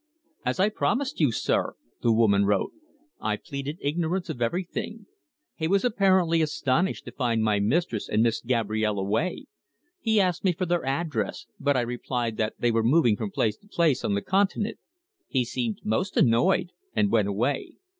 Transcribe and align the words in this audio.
"As 0.43 0.59
I 0.59 0.69
promised 0.69 1.19
you, 1.19 1.31
sir," 1.31 1.75
the 2.01 2.11
woman 2.11 2.45
wrote, 2.45 2.71
"I 3.19 3.35
pleaded 3.37 3.77
ignorance 3.81 4.31
of 4.31 4.41
everything. 4.41 5.05
He 5.55 5.67
was 5.67 5.85
apparently 5.85 6.41
astonished 6.41 7.05
to 7.05 7.11
find 7.11 7.43
my 7.43 7.59
mistress 7.59 8.09
and 8.09 8.23
Miss 8.23 8.41
Gabrielle 8.41 8.97
away. 8.97 9.45
He 9.99 10.19
asked 10.19 10.43
me 10.43 10.53
for 10.53 10.65
their 10.65 10.83
address, 10.83 11.45
but 11.59 11.77
I 11.77 11.81
replied 11.81 12.37
that 12.37 12.55
they 12.57 12.71
were 12.71 12.81
moving 12.81 13.15
from 13.15 13.29
place 13.29 13.57
to 13.57 13.67
place 13.67 14.03
on 14.03 14.15
the 14.15 14.23
Continent. 14.23 14.79
He 15.27 15.45
seemed 15.45 15.81
most 15.83 16.17
annoyed, 16.17 16.71
and 16.95 17.11
went 17.11 17.27
away." 17.27 17.73